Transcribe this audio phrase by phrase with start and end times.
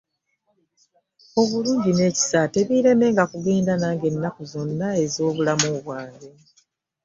[1.41, 6.29] Obulungi nekisa tebilemenga kugenda nange ennaku zonna ezobulamu bwange.